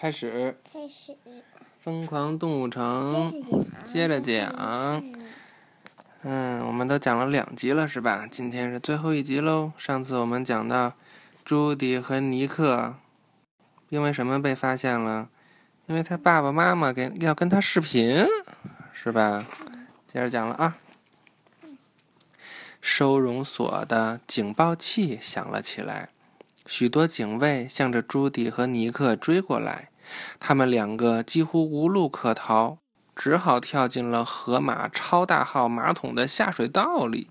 [0.00, 0.56] 开始。
[0.72, 1.16] 开始。
[1.76, 3.32] 疯狂动物城，
[3.82, 5.02] 接着讲。
[6.22, 8.24] 嗯，我们都讲了两集了，是吧？
[8.30, 9.72] 今天是最后一集喽。
[9.76, 10.92] 上次我们讲到，
[11.44, 12.94] 朱迪和尼克
[13.88, 15.28] 因为什么被发现了？
[15.86, 18.24] 因为他爸爸妈妈给要跟他视频，
[18.92, 19.44] 是吧？
[20.12, 20.76] 接着讲了啊。
[22.80, 26.10] 收容所的警报器响了起来。
[26.68, 29.88] 许多警卫向着朱迪和尼克追过来，
[30.38, 32.76] 他们两个几乎无路可逃，
[33.16, 37.28] 只好跳进了河马超大号马桶的下水道里。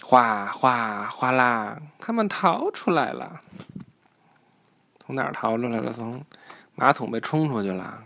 [0.00, 3.40] 哗哗哗啦，他们逃出来了。
[5.04, 5.92] 从哪儿逃出来了？
[5.92, 6.24] 从
[6.76, 8.04] 马桶被冲出去了。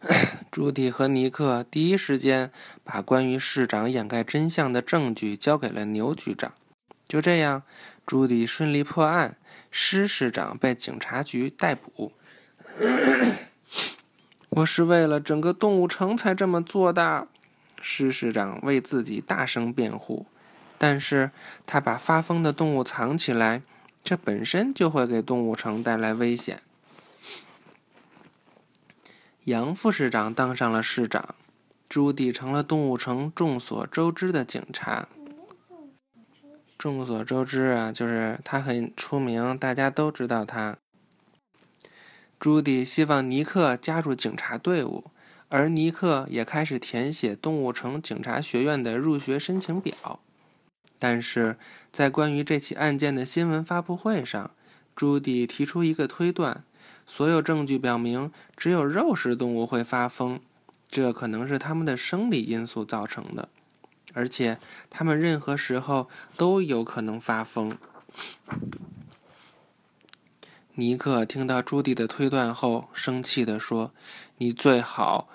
[0.50, 2.50] 朱迪和尼克第一时间
[2.82, 6.52] 把关于市长掩盖真相的证据交给了牛局长。
[7.06, 7.62] 就这样。
[8.06, 9.36] 朱迪顺利破案，
[9.72, 12.12] 施市长被警察局逮捕。
[14.50, 17.26] 我是为了整个动物城才这么做的，
[17.82, 20.26] 施市长为自己大声辩护。
[20.78, 21.32] 但是
[21.66, 23.62] 他把发疯的动物藏起来，
[24.04, 26.62] 这本身就会给动物城带来危险。
[29.44, 31.34] 杨副市长当上了市长，
[31.88, 35.08] 朱迪成了动物城众所周知的警察。
[36.86, 40.76] 众所周知啊，就是他很出名，大家都知道他。
[42.38, 45.10] 朱迪希望尼克加入警察队伍，
[45.48, 50.20] 而尼克也开始填写动物城警察学院的入学申请表。
[51.00, 51.56] 但是
[51.90, 54.52] 在关于这起案件的新闻发布会上，
[54.94, 56.62] 朱迪提出一个推断：
[57.04, 60.38] 所有证据表明，只有肉食动物会发疯，
[60.88, 63.48] 这可能是他们的生理因素造成的。
[64.16, 67.76] 而且，他们任何时候都有可能发疯。
[70.72, 73.92] 尼克听到朱迪的推断后，生气地说
[74.38, 75.28] ：“你最好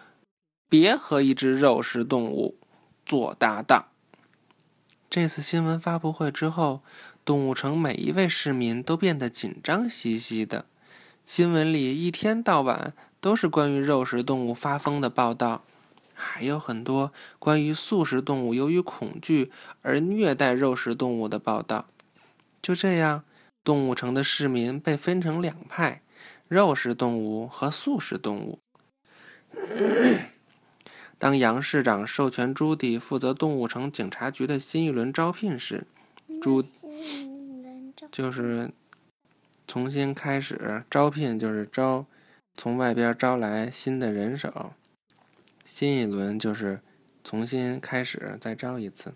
[0.68, 2.58] 别和一只肉食动物
[3.06, 3.86] 做搭档。”
[5.12, 6.82] 这次新闻发布会之后，
[7.24, 10.66] 动物城每一位市民都变得紧张兮兮的。
[11.24, 15.64] 新闻里一天到晚都是关于肉食动物发疯的报道。
[16.22, 19.52] 还有很多关于素食动物由于恐惧
[19.82, 21.88] 而虐待肉食动物的报道。
[22.62, 23.24] 就这样，
[23.64, 26.04] 动物城的市民被分成两派：
[26.48, 28.60] 肉食动物和素食动物。
[31.18, 35.86] 当杨市长授权朱迪负责动物城警察局的新一轮招聘时，
[36.40, 36.64] 朱
[38.12, 38.72] 就是
[39.68, 42.06] 重新开始招聘，就是招
[42.56, 44.74] 从外边招来新的人手。
[45.64, 46.82] 新一轮就是
[47.24, 49.14] 重新开始，再招一次。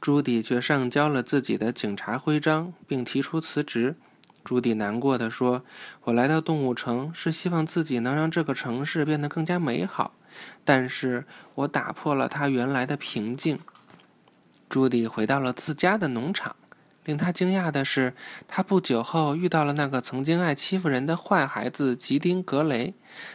[0.00, 3.96] 朱迪却上交了自己的警察徽章，并提出辞职。
[4.44, 5.64] 朱迪难过的说
[6.04, 10.14] ：“我来到动物城是希望自己能让这个城市变得更加美好，
[10.64, 13.58] 但是我打破了它原来的平静。”
[14.70, 16.56] 朱迪回到了自家的农场。
[17.08, 18.12] 令他惊讶的是，
[18.46, 22.92] 他不久后遇到了那个曾经爱欺负人的坏孩子吉丁·格雷，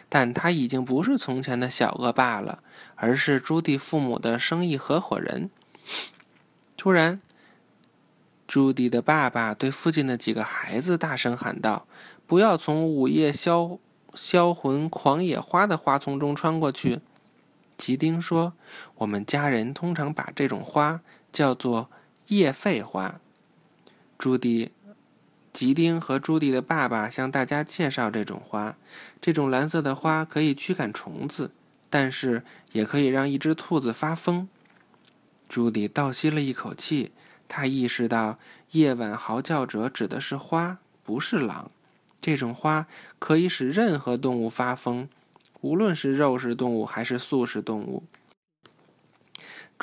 [0.08, 2.62] 但他已经不是从前的小恶霸了，
[2.94, 5.50] 而是朱迪父母的生意合伙人。
[6.78, 7.20] 突然，
[8.46, 11.88] 朱迪的爸爸对附近的几个孩子大声喊道
[12.28, 13.80] ：“不要从午夜销
[14.14, 17.02] 销魂狂野花的花丛中穿过去。”
[17.76, 18.54] 吉丁说
[18.98, 21.02] ：“我们家人通常把这种花
[21.32, 21.90] 叫做
[22.28, 23.20] 叶肺花。”
[24.24, 24.72] 朱迪、
[25.52, 28.78] 吉丁和朱迪的爸爸向大家介绍这种花。
[29.20, 31.52] 这种蓝色的花可以驱赶虫子，
[31.90, 32.42] 但是
[32.72, 34.48] 也可以让一只兔子发疯。
[35.50, 37.12] 朱迪倒吸了一口气，
[37.50, 38.40] 他意识到
[38.72, 41.70] “夜晚嚎叫者”指的是花，不是狼。
[42.22, 42.88] 这种花
[43.20, 45.10] 可以使任何动物发疯，
[45.60, 48.04] 无论是肉食动物还是素食动物。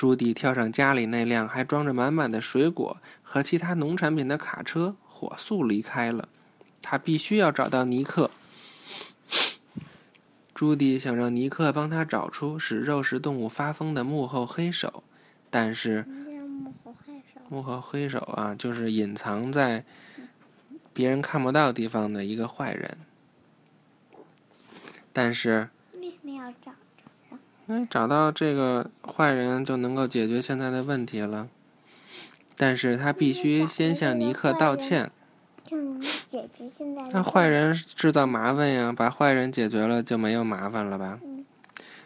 [0.00, 6.26] 朱迪跳上家里那辆还装着满满的水果和其他农产品的卡车，火速离开了。
[6.80, 8.30] 他必须要找到尼克。
[10.54, 15.04] 朱迪想让尼克帮他找出使肉食动物发疯的幕后黑手，
[15.50, 16.06] 但是
[17.50, 19.84] 幕后黑手啊，就是隐藏在
[20.94, 22.96] 别人看不到地方的一个坏人。
[25.12, 25.68] 但是。
[26.62, 26.72] 找
[28.08, 31.48] 到这个坏人就能够解决现在的问题了，
[32.56, 35.10] 但是他必须先向尼克道歉。
[36.28, 37.02] 解决现在。
[37.12, 41.20] 那坏人制造麻烦呀，把坏人解决了就没有麻烦了吧？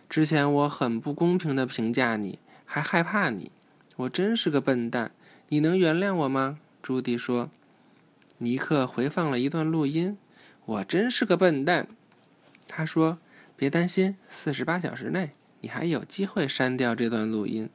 [0.08, 3.50] 之前我很不公平的评价你，还害怕你，
[3.96, 5.10] 我真是个笨蛋。
[5.48, 6.58] 你能原谅我吗？
[6.82, 7.50] 朱迪说。
[8.38, 10.18] 尼克回放了一段录音。
[10.66, 11.86] 我真是个笨蛋，
[12.66, 13.18] 他说
[13.56, 15.30] ：“别担心，四十八小时内
[15.64, 17.70] 你还有机会删掉这段录音。”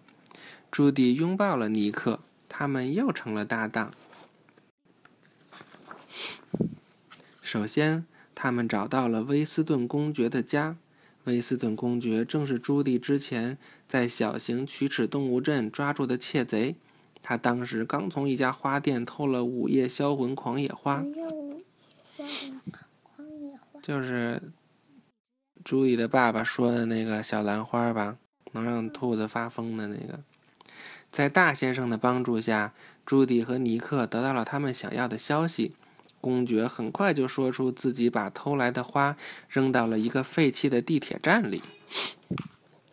[0.69, 3.91] 朱迪拥抱了尼克，他们又成了搭档。
[7.41, 8.05] 首先，
[8.35, 10.77] 他们找到了威斯顿公爵的家。
[11.23, 13.57] 威斯顿公爵正是朱迪之前
[13.87, 16.75] 在小型龋齿动物镇抓住的窃贼。
[17.23, 21.03] 他当时刚从一家花店偷了午夜销魂狂野花，
[23.81, 24.39] 就是
[25.69, 28.17] 朱迪的爸爸说的那个小兰花吧，
[28.53, 30.21] 能让兔子发疯的那个。
[31.11, 32.73] 在大先生的帮助下，
[33.05, 35.75] 朱迪和尼克得到了他们想要的消息。
[36.19, 39.15] 公爵很快就说出自己把偷来的花
[39.47, 41.61] 扔到了一个废弃的地铁站里。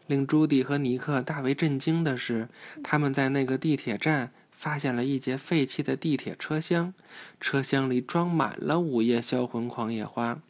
[0.07, 2.51] 令朱迪和尼克大为震惊的是，
[2.85, 6.93] 他们在那个地铁站发现了一节废弃的地铁车厢，
[7.41, 10.41] 车厢里装满了午夜销魂狂野花。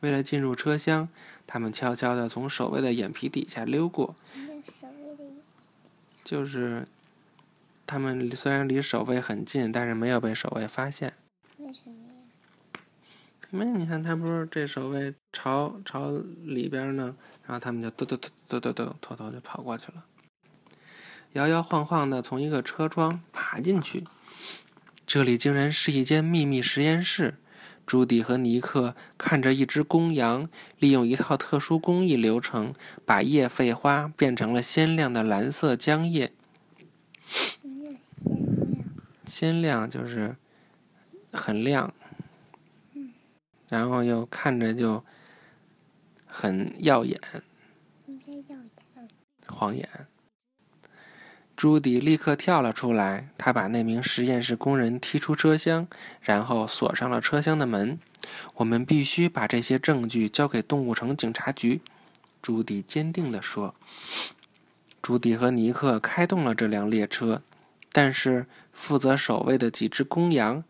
[0.00, 1.08] 为了进入车厢，
[1.46, 4.14] 他们悄悄地从守卫的眼皮底下溜过。
[6.24, 6.86] 就是
[7.86, 11.14] 他们虽然离守卫很近，但是没有被守卫发现。
[11.58, 12.80] 为什么呀？
[13.52, 16.10] 因为你看，他不是这守卫朝朝
[16.42, 17.14] 里边呢。
[17.46, 20.04] 然后他们就嘟嘟嘟嘟嘟嘟，偷偷就跑过去了，
[21.34, 24.04] 摇摇晃晃的从一个车窗爬进去。
[25.06, 27.36] 这里竟然是一间秘密实验室。
[27.86, 30.48] 朱迪和尼克看着一只公羊
[30.78, 32.74] 利用一套特殊工艺流程，
[33.04, 36.32] 把叶废花变成了鲜亮的蓝色浆液。
[37.28, 37.94] 鲜亮？
[39.24, 40.36] 鲜亮就是
[41.32, 41.94] 很亮，
[43.68, 45.04] 然后又看着就。
[46.28, 47.18] 很耀眼，
[49.46, 49.88] 晃眼。
[51.56, 55.88] 朱迪立刻跳了出来，他把那名实验室工人踢出车厢，
[56.20, 57.98] 然后锁上了车厢的门。
[58.56, 61.80] 我们必须把这些证据交给动物城警察局，
[62.42, 63.74] 朱迪坚定地说。
[65.00, 67.40] 朱迪和尼克开动了这辆列车，
[67.90, 70.62] 但是负责守卫的几只公羊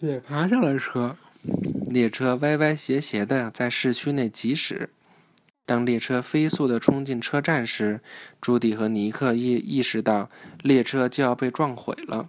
[0.00, 1.16] 也爬上了车。
[1.86, 4.90] 列车歪歪斜斜的在市区内疾驶。
[5.64, 8.00] 当列车飞速的冲进车站时，
[8.40, 10.28] 朱迪和尼克意意识到
[10.62, 12.28] 列车就要被撞毁了。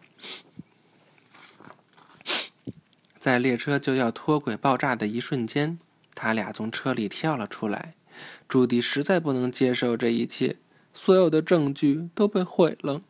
[3.18, 5.80] 在列车就要脱轨爆炸的一瞬间，
[6.14, 7.96] 他俩从车里跳了出来。
[8.48, 10.58] 朱迪实在不能接受这一切，
[10.94, 13.02] 所有的证据都被毁了。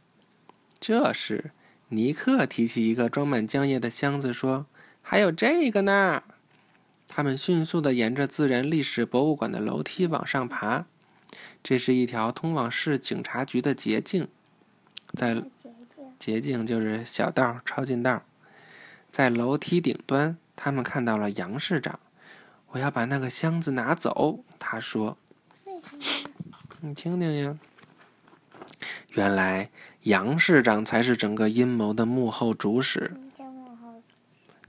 [0.80, 1.52] 这时，
[1.90, 4.66] 尼克提起一个装满浆液的箱子，说。
[5.06, 6.24] 还有这个呢！
[7.16, 10.86] 他们迅速的沿着自然历史博物馆的楼梯往上爬。
[11.62, 14.28] 这是一条通往市警察局的捷径，
[15.14, 15.44] 在
[16.18, 18.24] 捷径就是小道、抄近道。
[19.12, 22.00] 在楼梯顶端，他们看到了杨市长。
[22.70, 25.16] 我要把那个箱子拿走，他说。
[26.80, 27.60] 你听听呀。
[29.14, 29.70] 原来
[30.02, 33.12] 杨市长才是整个阴谋的幕后主使。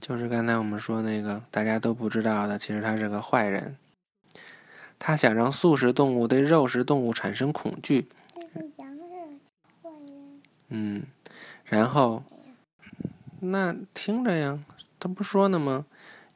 [0.07, 3.75] 就是刚才我们说那个大家都不知道的，其实他是个坏人。
[4.99, 8.07] 他想让素食动物对肉食动物产生恐惧。
[10.69, 11.01] 嗯，
[11.63, 12.21] 然后，
[13.39, 14.59] 那听着呀，
[14.99, 15.87] 他不说呢吗？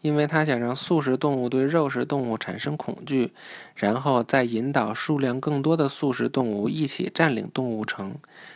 [0.02, 3.34] 因为他想让素食动物对肉食动物产生恐惧，
[3.76, 8.16] 然后再引导数量更多的素食动物一起占领动物城。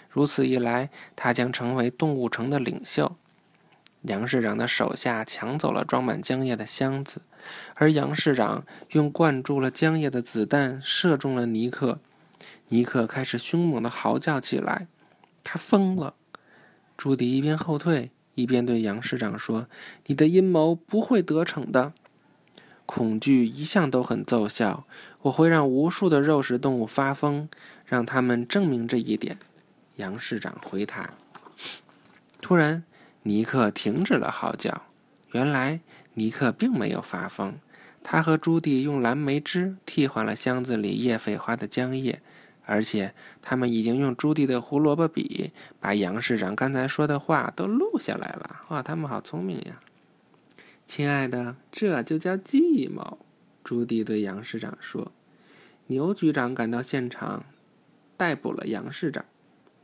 [0.09, 3.15] 如此一来，他将成为动物城的领袖。
[4.03, 7.21] 杨市长的手下抢走了装满浆液的箱子，
[7.75, 11.99] 而杨市长用灌注了浆液的子弹射中了尼克。
[12.67, 14.87] 尼克开始凶猛地嚎叫起来，
[15.41, 16.15] 他疯了。
[16.97, 19.67] 朱迪一边后退，一边对杨市长说
[20.07, 21.93] ：“你的阴谋不会得逞的。
[22.85, 24.85] 恐惧一向都很奏效，
[25.21, 27.47] 我会让无数的肉食动物发疯，
[27.85, 29.37] 让他们证明这一点。”
[29.95, 31.13] 杨市长回答。
[32.41, 32.83] 突然。
[33.23, 34.83] 尼克停止了嚎叫。
[35.31, 35.79] 原来
[36.13, 37.55] 尼克并没有发疯，
[38.03, 42.21] 他和朱迪用蓝莓汁替换了箱子里叶废花的浆液，
[42.65, 48.61] 而且他们已经用朱迪的胡萝卜笔把杨市长刚才说的话都录下来了。
[48.67, 49.79] 哇，他们好聪明呀！
[50.85, 53.17] 亲爱的，这就叫计谋。
[53.63, 55.11] 朱迪对杨市长说。
[55.87, 57.43] 牛局长赶到现场，
[58.15, 59.25] 逮捕了杨市长。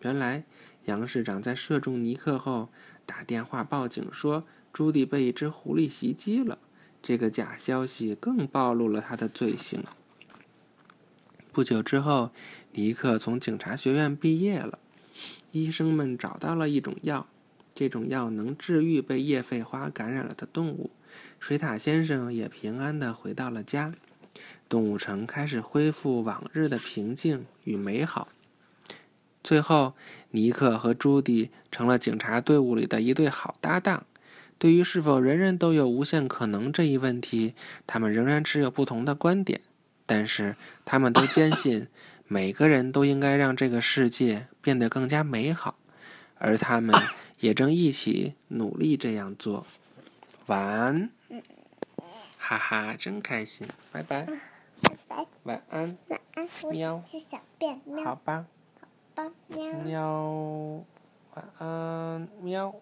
[0.02, 0.44] 原来
[0.86, 2.70] 杨市长在射中尼克后。
[3.10, 6.60] 打电话报警说朱迪被一只狐狸袭击了，
[7.02, 9.84] 这个假消息更暴露了他的罪行。
[11.52, 12.30] 不久之后，
[12.74, 14.78] 尼克从警察学院毕业了，
[15.52, 17.26] 医生们找到了一种药，
[17.74, 20.92] 这种药能治愈被叶肺花感染了的动物。
[21.40, 23.92] 水獭先生也平安地回到了家，
[24.70, 28.28] 动物城开始恢复往日的平静与美好。
[29.44, 29.94] 最后，
[30.32, 34.06] 尼克和朱迪成了警察队伍里的一对好搭档。
[34.58, 37.54] 对于是否人人都有无限可能这一问题，
[37.88, 39.62] 他们仍然持有不同的观点，
[40.06, 41.88] 但是他们都坚信
[42.28, 45.76] 每个人都应该让这个世界变得更加美好，
[46.38, 46.94] 而他们
[47.40, 49.66] 也正一起努力这样做。
[50.48, 51.10] 晚安，
[52.38, 54.26] 哈哈，真开心，拜拜，
[54.82, 56.98] 拜拜，晚安，晚安，我喵。
[56.98, 58.46] 想吃小便，好喵，吧，
[59.48, 59.74] 喵。
[59.84, 60.84] 喵，
[61.36, 62.74] 晚安，喵。